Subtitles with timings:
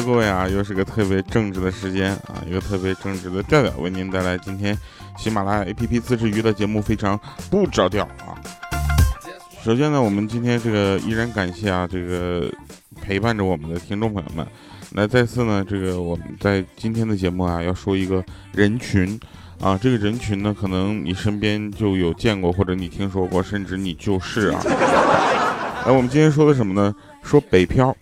[0.00, 4.76] 各位啊，又是个特别正直的时间啊，一个特别正直的调调，为您带来今天
[5.16, 7.18] 喜马拉雅 APP 自制娱乐节目，非常
[7.50, 8.34] 不着调啊。
[9.62, 12.50] 首先呢，我们今天这个依然感谢啊，这个
[13.00, 14.46] 陪伴着我们的听众朋友们。
[14.92, 19.18] 来，再次呢，这个我们在今天的节目啊，要说一个人群
[19.60, 24.60] 啊，这个人群呢，可能你身边就有见过，或者你听说过，甚至你就是啊。
[25.84, 26.94] 哎，我们今天说的什么呢？
[27.22, 27.96] 说北漂。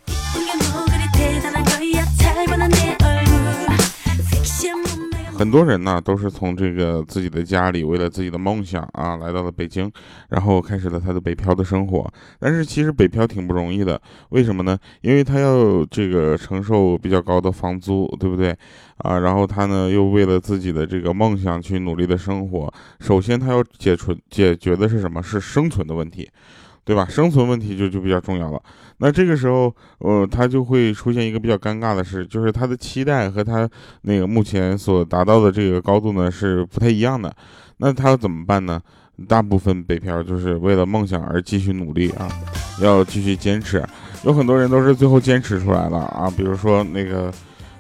[5.41, 9.91] 很多人呢都是从这个自己的家里，为了自己的梦想啊，来到了北京，
[10.29, 12.13] 然后开始了他的北漂的生活。
[12.39, 14.79] 但是其实北漂挺不容易的，为什么呢？
[15.01, 18.55] 因为他要这个承受比较高的房租，对不对
[18.99, 19.19] 啊？
[19.21, 22.71] 然后他呢又为了自己的这个梦想去努力的生活。
[22.99, 25.23] 首先他要解除解决的是什么？
[25.23, 26.29] 是生存的问题。
[26.85, 27.07] 对吧？
[27.09, 28.61] 生存问题就就比较重要了。
[28.99, 33.69] 那这个时候，呃，他就会出现一个比较尴尬的事，就是他的期待和他
[34.03, 37.35] 那个目前所达到的这个高度呢是不太一样的。
[37.79, 38.81] 那他怎么办呢？
[39.29, 42.29] 大部分北漂就是为了梦想而继续努力啊，
[42.83, 43.83] 要继续坚持。
[44.25, 47.33] 有很多人都是最后坚持出来了啊，比如说那个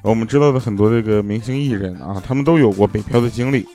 [0.02, 3.66] 我们知道的很多这个明星艺人啊，他们都有过北漂的经历。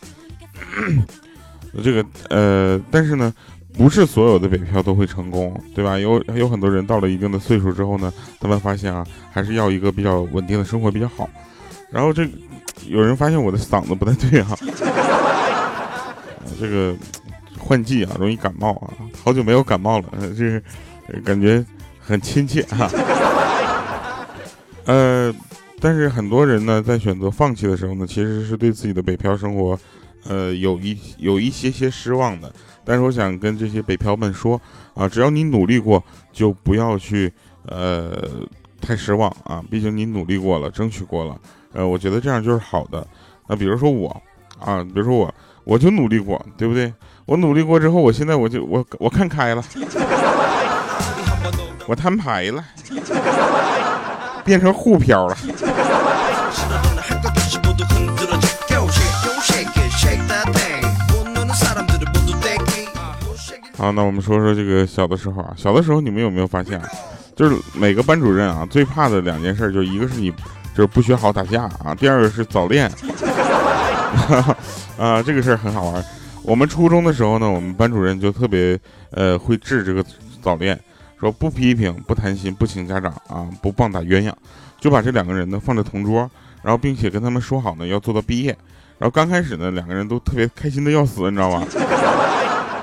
[1.84, 3.34] 这个呃，但是呢。
[3.78, 6.00] 不是所有的北漂都会成功，对吧？
[6.00, 11.30] 有有很多人到了一定的岁数之后呢，他们发现啊，还是要一个比较稳定的生活比较好。
[11.92, 12.28] 然后这
[12.88, 14.58] 有人发现我的嗓子不太对啊，
[16.59, 16.95] 这个
[17.59, 20.64] 换季啊，容易感冒啊，好久没有感冒了，这是
[21.23, 21.64] 感觉
[22.00, 22.89] 很亲切哈。
[24.86, 25.34] 呃，
[25.82, 29.78] 但是很多人呢，在选择放弃的时候呢，其实是对自己的北漂生活，
[30.28, 32.52] 呃，有一有一些些失望的。
[32.84, 34.61] 但是我想跟这些北漂们说
[34.94, 37.32] 啊，只要你努力过，就不要去
[37.67, 38.11] 呃
[38.80, 39.64] 太失望啊。
[39.72, 41.36] 毕竟你努力过了，争取过了，
[41.73, 43.08] 呃，我觉得这样就是好的。
[43.48, 44.10] 那比如说我
[44.60, 45.33] 啊，比如说我，
[45.64, 46.94] 我就努力过，对不对？
[47.26, 49.64] 我努力过之后，我现在我就我我看开了，
[51.88, 52.64] 我摊牌了，
[54.44, 55.36] 变成沪漂了。
[63.86, 66.82] 好，那我们说说这个小的时候啊，小的时候你们有没有发现，
[67.36, 70.32] 就是每个班主任啊最怕的两件事，就一个是你
[70.73, 72.92] 就是不学好打架啊，第二个是早恋。
[74.98, 76.04] 啊，这个事儿很好玩。
[76.42, 78.76] 我们初中的时候呢，我们班主任就特别
[79.12, 80.04] 呃会治这个
[80.42, 80.80] 早恋，
[81.20, 84.34] 说不批评、不谈心、不请家长啊，不棒打鸳鸯，
[84.80, 86.28] 就把这两个人呢放在同桌，
[86.64, 88.58] 然后并且跟他们说好呢要做到毕业。
[88.98, 91.62] 然后刚开始呢，两个人都特别开心的要死，你知道吧？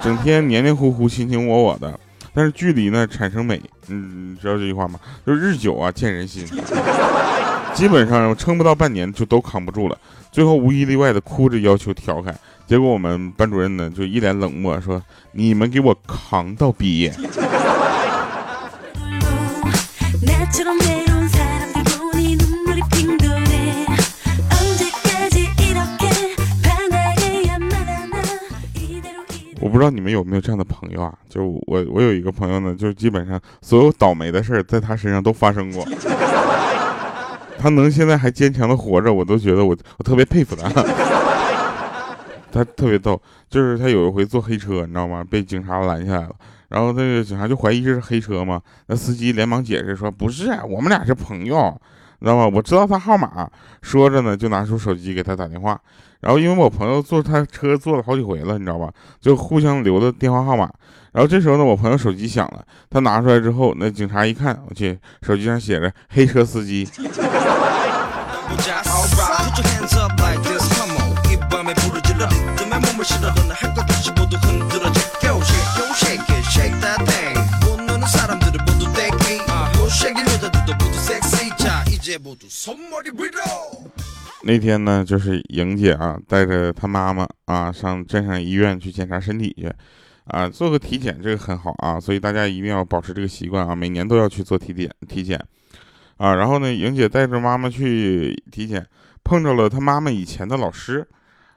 [0.03, 1.99] 整天黏黏糊糊、卿卿我我的，
[2.35, 4.99] 但是距离呢产生美，嗯，知道这句话吗？
[5.25, 6.45] 就是日久啊见人心，
[7.73, 9.97] 基本上撑不到半年就都扛不住了，
[10.33, 12.35] 最后无一例外的哭着要求调开，
[12.67, 15.01] 结果我们班主任呢就一脸冷漠说
[15.33, 17.15] ：“你们给我扛到毕业。”
[29.73, 31.15] 不知道你们有没有这样的朋友啊？
[31.31, 35.83] 就我，我有一个朋友呢，就是基本上所有倒霉的事儿在他身上都发生过。
[37.59, 40.69] 他能现在还坚强的活着，我都觉得我我特别佩服他。
[42.53, 43.19] 他特别逗，
[43.49, 45.25] 就是他有一回坐黑车，你知道吗？
[45.29, 46.35] 被警察拦下来了，
[46.69, 48.61] 然后那个警察就怀疑这是黑车嘛。
[48.89, 51.75] 那司机连忙解释说：“不是，我们俩是朋友，
[52.23, 52.51] 知道吗？
[52.55, 53.49] 我知道他号码。”
[53.83, 55.79] 说着呢，就拿出手机给他打电话。
[56.21, 58.89] 然后因为我朋友坐他车坐了好几回了，你知道吧？
[59.21, 60.71] 就互相留的电话号码。
[61.13, 66.89] 然后这时候呢，我朋友手机响了，他拿出来之后，那警察一看，我去，手机上写着“黑车司机”。
[84.45, 89.73] 那天呢，就是莹姐啊，带着她妈妈啊上镇上医院去检查身体去，
[90.25, 95.39] 啊，做个体检，这个很好啊，所以大家一定要保持这个习惯啊，每年都要去做体检体检，
[96.17, 98.85] 啊，然后呢，莹姐带着妈妈去体检，
[99.23, 101.07] 碰着了她妈妈以前的老师，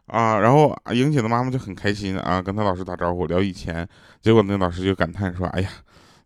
[0.08, 3.88] 啊，然后莹姐的妈妈就很开心啊，跟她老师打招呼聊以前，
[4.22, 5.70] 结果那老师就感叹说，哎呀，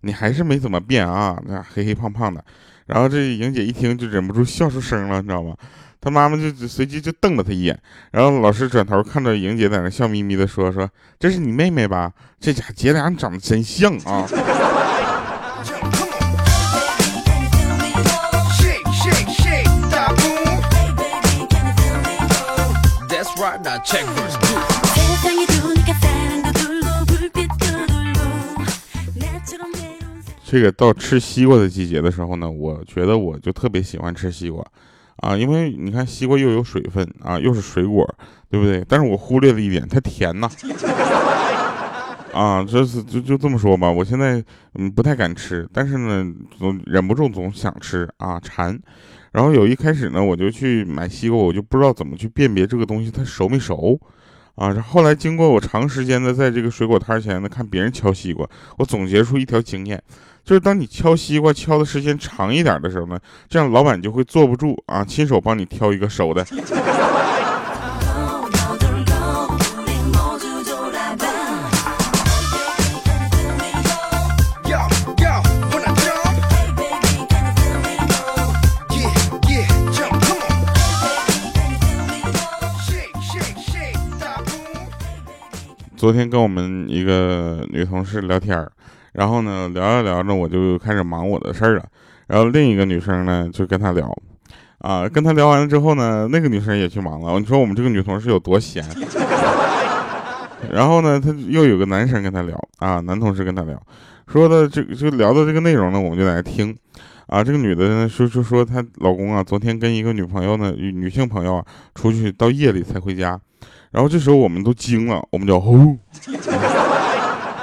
[0.01, 2.43] 你还是没怎么变啊，那黑黑胖胖的，
[2.89, 5.55] 然后这莹姐一听就忍不住笑出声了，你知道吗？
[6.01, 7.79] 她妈妈就随即就瞪了她一眼。
[8.11, 10.89] 然后老师转头看着莹姐在那笑眯眯的说：“说
[11.19, 12.11] 这是你妹妹吧？
[12.39, 14.27] 这家姐俩长得真像啊！”
[30.51, 34.65] 这个到吃西瓜的季节的时候呢，我觉得我就特别喜欢吃西瓜，
[35.17, 38.03] 啊，因为你看西瓜又有水分啊，又是水果，
[38.49, 38.83] 对不对？
[38.89, 40.49] 但是我忽略了一点，它甜呐。
[42.33, 44.43] 啊，这是就就这么说吧，我现在
[44.73, 46.25] 嗯不太敢吃，但是呢
[46.57, 48.75] 总忍不住总想吃啊馋。
[49.31, 54.01] 然后有一开始呢，我就去买西瓜，我就不知道怎么去辨别这个东西它熟没熟。
[54.59, 58.45] 啊，后来经过我长时间的在这个水果摊前呢看别人敲西瓜，
[58.77, 60.03] 我总结出一条经验，
[60.43, 63.17] 就是当你敲西瓜敲的时间长一点的时候呢，
[63.47, 66.45] 这样老板就会坐不住啊，亲手帮你挑一个熟的。
[85.99, 88.65] 昨天跟我们一个女同事聊天
[89.11, 91.83] 然后呢聊着聊着我就开始忙我的事儿了，
[92.27, 94.09] 然后另一个女生呢就跟她聊，
[94.77, 97.37] 啊，跟她聊完了之后呢，那个女生也去忙了。
[97.37, 98.81] 你说我们这个女同事有多闲？
[100.71, 103.77] 然后呢，她又有个男生跟她聊啊，男同事跟她聊，
[104.25, 106.73] 说的这个就聊的这个内容呢，我们就在听，
[107.27, 113.37] 啊，这个女的呢说就说她老公啊，昨天跟一个女朋友呢女性朋友啊出去到夜里才回家。
[113.91, 115.73] 然后这时候我们都惊了，我们就吼。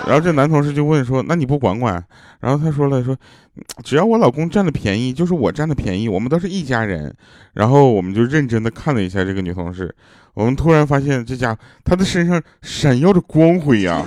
[0.06, 2.02] 然后这男同事就问说：“那你不管管？”
[2.38, 3.16] 然后他说了说
[3.82, 7.12] ：“只要我老公占了便宜，就是我占了便宜，我们都是一家人。”
[7.54, 9.92] 然后我们就认真的看了一下这个女同事，
[10.34, 14.04] 我们突然发现这家她的身上闪耀着光辉呀。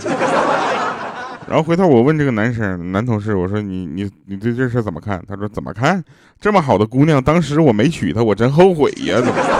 [1.49, 6.01] 然后回头我问这个男生男同事，我说：“你你你对这事怎么看？”他说：“怎么看？
[6.39, 9.58] 这么好的姑娘，当时我没娶她，我真后悔呀。”怎么？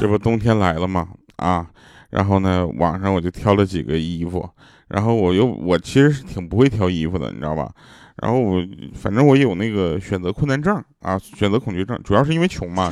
[0.00, 1.06] 这不冬天来了吗？
[1.36, 1.66] 啊，
[2.08, 4.48] 然后呢，网上我就挑了几个衣服，
[4.88, 7.70] 然后我又我其实是挺不会挑衣服的，你知道吧？
[8.16, 8.64] 然后我
[8.94, 12.90] 反正我有那个选择困难症啊，选择恐惧症，主要是因为穷嘛。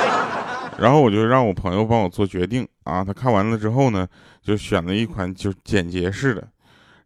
[0.78, 4.06] 然后我就让我朋友帮我做决定啊，他看完了之后呢，
[4.42, 6.46] 就选了一款就简洁式的。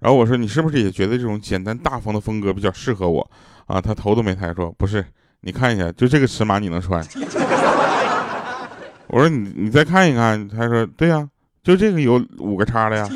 [0.01, 3.31] 然后我说你是不是也觉得这种简单大方的风格比较适合我
[3.67, 3.81] 啊？
[3.81, 5.05] 他头都没抬说不是，
[5.43, 7.01] 你看一下，就这个尺码你能穿。
[9.12, 11.29] 我说你你再看一看，他说对呀，
[11.62, 13.06] 就这个有五个叉的呀。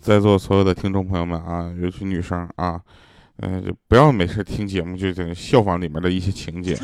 [0.00, 2.80] 在座所有的听众朋友们啊，尤其女生啊，
[3.38, 6.76] 嗯，就不要没事听节目就在效仿里面的一些情节。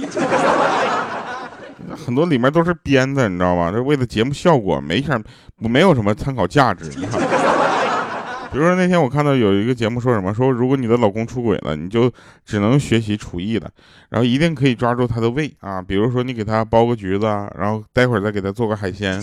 [1.97, 3.71] 很多里面都是编的，你知道吗？
[3.73, 5.21] 这为了节目效果，没啥，
[5.59, 6.91] 没有什么参考价值。
[6.97, 7.21] 你看
[8.51, 12.11] 比如说那天我看到有一个节目说什么，说如果你的老公出轨了，你就
[12.47, 13.69] 只能学习厨艺了，
[14.09, 15.83] 然后一定可以抓住他的胃啊。
[15.83, 17.27] 比如说你给他剥个橘子，
[17.59, 19.23] 然后待会儿再给他做个海鲜，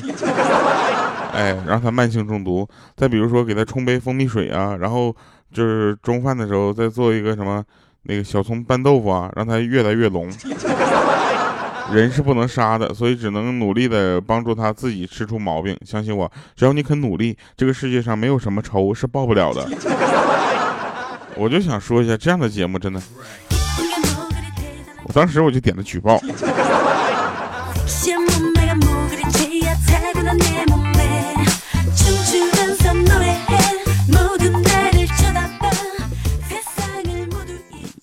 [1.33, 2.67] 哎，让他慢性中毒。
[2.95, 5.15] 再比如说给他冲杯蜂蜜水啊，然后
[5.51, 7.63] 就是中饭的时候再做一个什么
[8.03, 10.31] 那个小葱拌豆腐啊，让他越来越浓。
[11.93, 15.77] 人是不能杀的，所以只能努力的帮助他自己吃出毛病。
[15.85, 19.67] 相信我，只要你肯努力，这个世界上没有什么仇是报不了的。
[21.37, 23.01] 我就想说一下，这样的节目真的，
[25.03, 26.19] 我当时我就点了举报。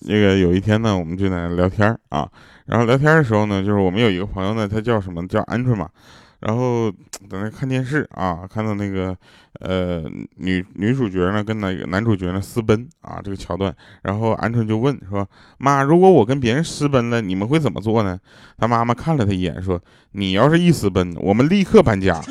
[0.05, 2.29] 那个有一天呢，我们就在聊天啊。
[2.65, 5.89] 然后聊天的时候呢，就是我们有一个朋友呢，他叫什么叫鹌鹑嘛，
[6.39, 6.91] 然后
[7.29, 9.15] 在那看电视啊，看到那个
[9.59, 10.03] 呃
[10.37, 15.27] 女女主角呢跟那个男主角呢私奔啊这个桥段，然后鹌鹑就问说
[15.57, 18.19] 妈，如果我跟别人私奔了，你们会怎么做呢？
[18.57, 19.79] 他妈妈看了他一眼说，
[20.11, 22.21] 你要是一私奔，我们立刻搬家，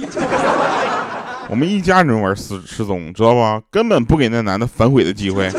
[1.48, 3.62] 我们一家人玩失失踪，知道吧？
[3.70, 5.50] 根本不给那男的反悔的机会。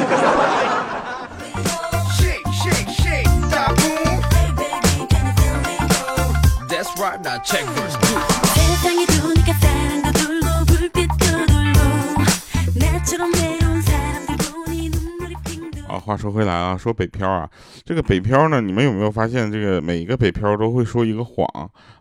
[15.88, 17.50] 啊，话说回来啊，说北漂啊，
[17.84, 21.46] 这个北漂呢，你们有没有发现，这个每一个北漂都会说一个谎？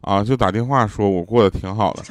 [0.03, 2.03] 啊，就打电话说我过得挺好的，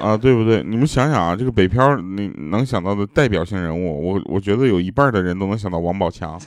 [0.00, 0.62] 啊，对不对？
[0.62, 6.38] 你们想想啊，这个北漂你能想到的代表性人物，我我觉得有一半的人都能想到王宝强，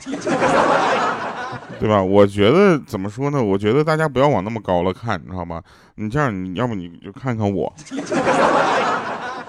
[1.79, 2.01] 对吧？
[2.01, 3.43] 我觉得怎么说呢？
[3.43, 5.61] 我觉得大家不要往那么高了看，你知道吗？
[5.95, 7.71] 你这样，你要不你就看看我，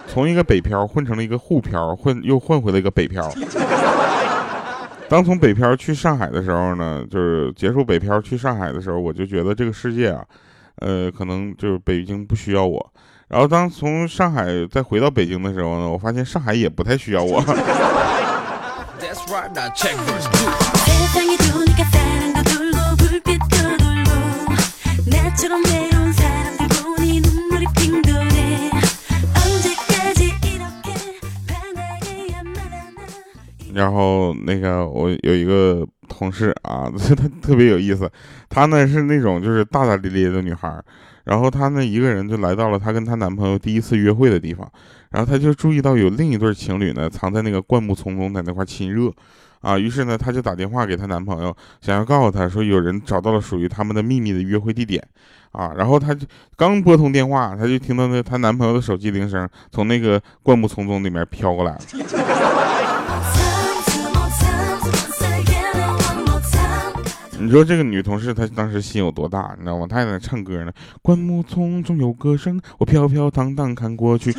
[0.07, 3.31] 从一个北漂混成了一个沪漂，混又混回了一个北漂。
[5.09, 10.23] 当从北漂去上海的时候呢，就是结束北漂去上海的时候，我就觉得这个世界啊，
[10.81, 12.93] 呃，可能就是北京不需要我。
[13.29, 17.43] 然后当从上海再回到北京的时候呢，我发现上海也不太需要我。
[33.73, 38.11] 然后那个我有一个同事啊， 她特别有意思，
[38.49, 40.83] 她呢是那种就是大大咧咧的女孩，
[41.29, 44.67] 然后她呢一个人就来到了她跟她男朋友第一次约会的地方，
[45.11, 49.13] 然后她就注意到有另一对情侣呢藏在那个灌木丛中在那块亲热，
[49.61, 55.07] 啊，于是呢她就打电话给她男朋友，想要告诉他说有人找到了属于他们的秘密的约会地点，
[55.53, 61.81] 啊，然后她就刚拨通电话，她就听到那她男朋友的手机铃声从那个灌木丛中里面飘过来了。
[67.40, 69.87] 你说这个女同事她当时心有多大，你知道吗？
[69.88, 70.73] 她还在唱歌呢。
[71.00, 74.35] 灌木丛中有歌声，我飘飘荡荡看过去。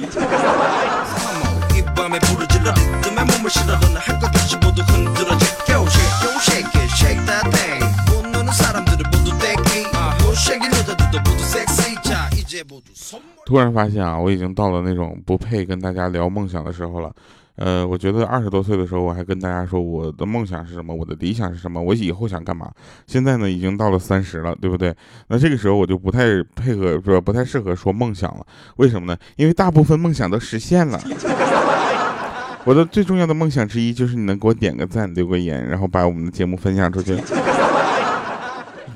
[13.45, 17.11] 突然发现啊，我已经到了那种不配跟大家聊梦想的时候了。
[17.59, 22.71] 呃，我觉得二十多岁的时候，我还跟大家说我的梦想是什么，我的理想是什么，我以后想干嘛。
[23.05, 24.95] 现在呢，已经到了三十了，对不对？
[25.27, 28.47] 那这个时候我就不太配合，说不太适合说梦想了。
[28.77, 29.19] 为什么呢？
[29.35, 30.97] 因为大部分梦想都实现了。
[32.63, 37.17] 我的最重要的梦想之一就是你能给我点个赞，留个言，然后把我们的节目分享出去。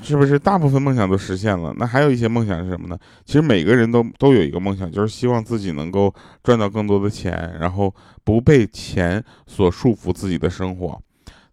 [0.04, 1.74] 是不是大部分梦想都实现了？
[1.78, 2.98] 那还有一些梦想是什么呢？
[3.24, 7.92] 其实每个人都都有一个梦想，就是希望自己能够赚到更多的钱，然后
[8.22, 11.00] 不被钱所束缚自己的生活。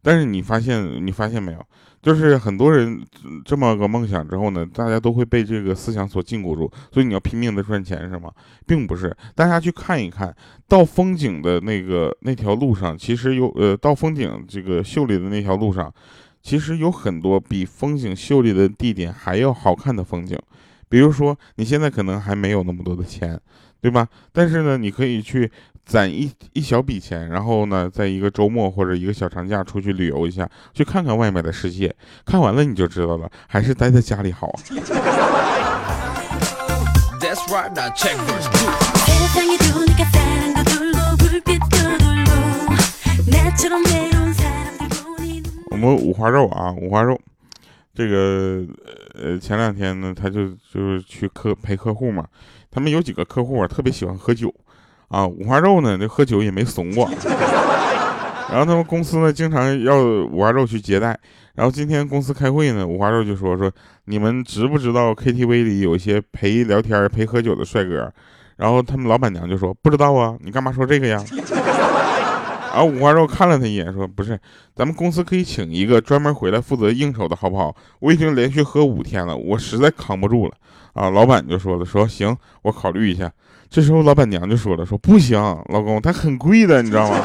[0.03, 1.65] 但是你发现，你发现没有？
[2.01, 2.99] 就是很多人
[3.45, 6.69] 这么个梦想之后呢，大家都会被这个思想所禁锢住。
[6.91, 8.31] 所以你要拼命的赚钱是吗？
[8.65, 9.15] 并不是。
[9.35, 10.35] 大家去看一看，
[10.67, 15.93] 到风景的那个那条路上，其实有呃，到风景这个秀丽的那条路上。
[16.41, 20.37] 其实有很多比风景秀丽的地点还要好看的风景，
[20.89, 23.39] 比如说你现在可能还没有那么多的钱，
[23.79, 24.07] 对吧？
[24.31, 25.51] 但是呢，你可以去
[25.85, 31.93] 攒一一小笔钱，然后呢，在一个周末或者一个小长假出去旅游一下，去看看外面的世界。
[32.25, 34.51] 看完了你就知道了，还是待在家里好。
[45.81, 47.19] 我五花肉啊，五花肉，
[47.93, 48.63] 这个
[49.15, 52.25] 呃，前两天呢，他就就是去客陪客户嘛，
[52.69, 54.53] 他们有几个客户啊，特别喜欢喝酒
[55.07, 57.09] 啊，五花肉呢，就喝酒也没怂过，
[58.51, 61.17] 然后他们公司呢，经常要五花肉去接待，
[61.55, 63.71] 然后今天公司开会呢，五花肉就说说，
[64.05, 68.11] 你们知不知道 KTV 里有一些陪聊天陪喝酒的帅哥？
[68.57, 71.19] 然后他们老板娘就说不知道啊，你干嘛说这个呀？
[72.73, 74.39] 然后五花肉看了他一眼，说：“不是，
[74.75, 77.75] 咱们公司可以请一个专门回来负责应酬的，好不好？
[77.99, 80.53] 我已经连续喝五天了，我实在扛不住了。”
[80.93, 83.31] 啊，老板就说了：“说行，我考虑一下。”
[83.69, 87.17] 这时候老板娘就说了：“说不行，老公，他很贵的，你知道吗？”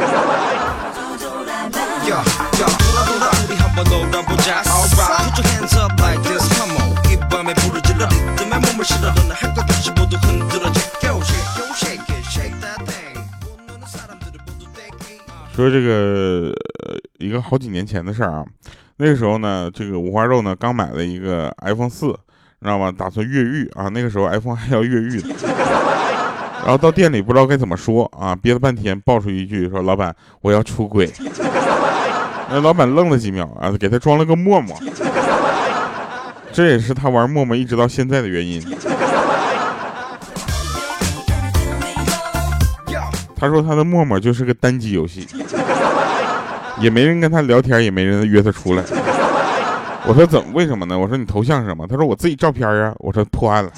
[15.56, 16.52] 说这个
[17.16, 18.44] 一个好几年前的事儿啊，
[18.98, 22.08] 那个时候呢，这个五花肉呢刚买了一个 iPhone 四，
[22.60, 22.92] 知道吗？
[22.92, 23.88] 打算越狱啊。
[23.88, 25.34] 那个时候 iPhone 还要越狱的，
[26.60, 31.10] 然后到店里不知道该怎么说啊，憋了半天爆出一句说：“老板，我要出轨。”
[32.50, 34.76] 那老板愣了几秒啊，给他装了个陌陌，
[36.52, 38.60] 这也是他玩陌陌一直到现在的原因。
[43.36, 45.28] 他说他的陌陌就是个单机游戏，
[46.80, 48.82] 也没人跟他聊天，也没人约他出来。
[50.08, 50.46] 我说怎么？
[50.54, 50.98] 为什么呢？
[50.98, 51.86] 我说你头像是什么？
[51.86, 52.92] 他说我自己照片啊。
[52.98, 53.70] 我说破案了。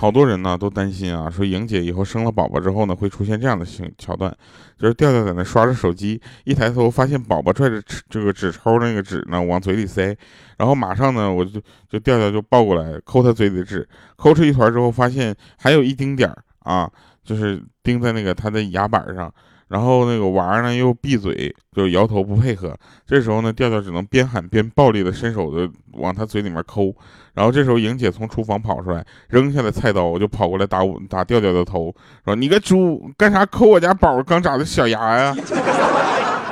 [0.00, 4.34] 好多人呢都担心啊，说莹姐以后生了宝宝之后呢，会出现这样的情桥段，
[4.78, 10.16] 就是调调在那刷着手机，一抬头发现宝宝拽着这个纸抽那个纸呢往嘴里塞，
[10.56, 16.90] 然后马上呢我就就调调就抱过来抠他嘴里的纸，抠出一团之后，发现还有一丁点儿啊，
[17.22, 19.30] 就是钉在那个他的牙板上。
[19.70, 22.76] 然后那个娃儿呢又闭嘴，就摇头不配合。
[23.06, 26.92] 这时候呢，调调只能边喊边暴力的伸手的往他嘴里面抠。
[27.34, 35.34] 然后这时候莹姐从厨房跑出来，扔下了菜刀，就跑过来打我打调调的头，说：“你个猪，干啥抠我家宝刚长的小牙呀？”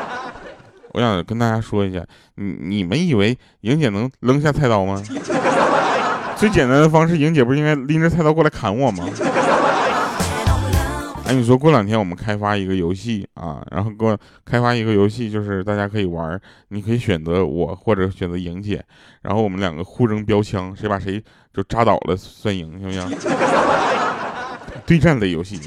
[0.94, 2.06] 我想跟大家说一下，
[2.36, 5.02] 你你们以为莹姐能扔下菜刀吗？
[6.38, 9.04] 最简单的方式，莹姐不是应该拎着菜刀过来砍我吗？
[11.28, 14.16] 哎，你说过两天我们开发一个游戏啊，然后过
[14.46, 18.82] 开发一个游戏，就是大家可以玩，你可以选择我或者选择莹姐，
[19.20, 23.18] 然后我们两个互扔标枪，谁把谁就扎倒了算赢，行不行？
[24.86, 25.60] 对战类游戏。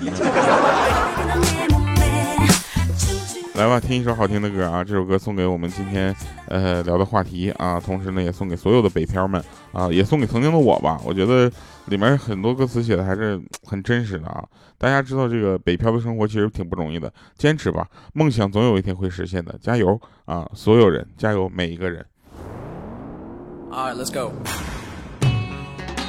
[3.61, 4.83] 来吧，听一首好听的歌啊！
[4.83, 6.15] 这首歌送给我们今天
[6.47, 9.39] 呃聊的话题啊，同时呢也送给所有的北漂们
[9.71, 10.99] 啊，也送给曾经的我吧。
[11.05, 11.47] 我觉得
[11.85, 14.43] 里面很多歌词写的还是很真实的啊。
[14.79, 20.49] 大家知道这个北漂的生活其实挺不容易的，坚持吧，梦想总有一天会实现的，加油啊！
[20.55, 22.03] 所有人加油，每一个人。
[23.71, 24.31] Alright, let's go。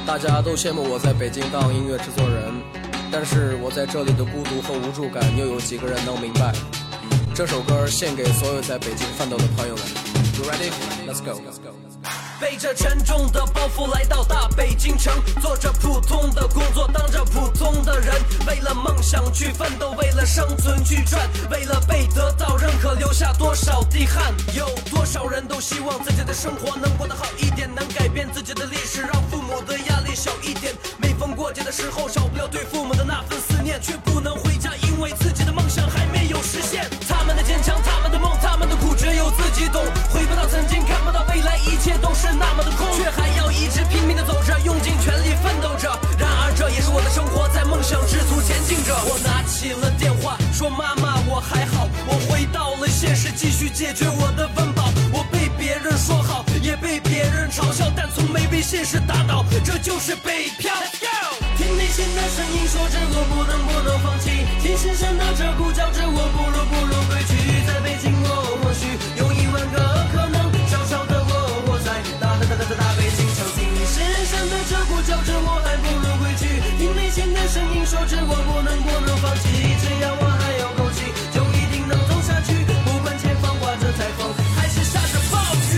[0.07, 2.51] 大家都羡慕我在北京当音乐制作人，
[3.11, 6.51] 但是我在这里的孤独和无助感，又有几个人能明白？
[7.35, 9.83] 这首歌献给所有在北京奋斗的朋友们。
[10.37, 10.69] You ready?
[11.07, 11.41] Let's go.
[12.39, 15.11] 背着沉重的包袱来到大北京城，
[15.41, 18.13] 做着普通的工作，当着普通的人，
[18.45, 24.31] 为了梦想去奋斗，为了生存去赚，为了被得到认可，留下多少滴汗？
[24.55, 30.75] 有多少人都希望自己的生活能过得好一点，能改变自己的历史，让父母的压力小一点。
[30.97, 36.89] 每逢过节的时候，少不了对父母的那份思念，却不能回家，因为自己的梦想还没有实现。
[37.43, 39.83] 坚强，他们的梦，他们的苦，只有自己懂。
[40.09, 42.27] 回不到曾经，看不到未来，一切都是。
[42.33, 45.91] 那么的空，却还要一直拼命的走着，用尽全力奋斗着。
[46.17, 48.95] 然而这也是我的生活，在梦想之途前进着。
[49.05, 51.87] 我拿起了电话，说妈妈我还好。
[52.07, 54.91] 我回到了现实，继续解决我的温饱。
[55.11, 59.45] 我被别人说好，也被别人嘲笑，但从没被现实打倒。
[59.63, 60.49] 这就是北
[78.21, 82.53] 我不能不能放弃，只要我还有口气，就一定能走下去。
[82.85, 85.39] 不管前方刮着台风，还是下着暴
[85.71, 85.75] 雨。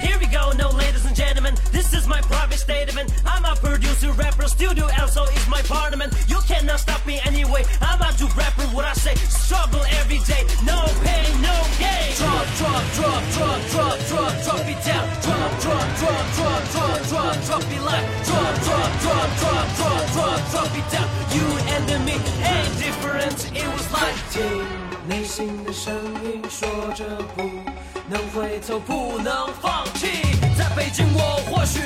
[0.00, 3.10] Here we go, no ladies and gentlemen, this is my private statement.
[3.24, 6.12] I'm a producer, rapper, studio also is my parliament.
[6.28, 7.18] You cannot stop me
[28.66, 30.22] 都，不能放弃。
[30.56, 31.80] 在北京，我或许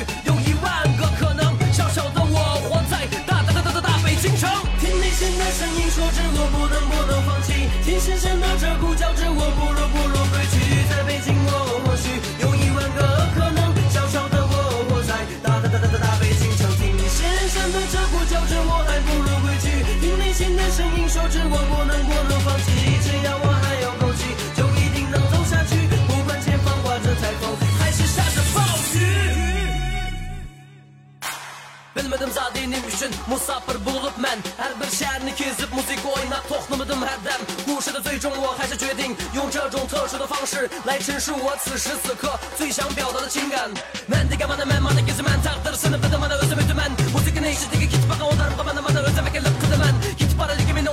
[32.98, 43.70] üçün Musafir bulup men Her bir şehrini kezip müzik oynat Toxlamadım her dem 故事的最终我还是决定用这种特殊的方式来陈述我此时此刻最想表达的情感
[44.08, 47.90] Men dege bana men bana gezi men Takdir sınıfı da bana özüm ödümen Müzikin eşitliği
[47.90, 50.84] git bana onların bana bana özlemek elip kıdı men Git para ligimin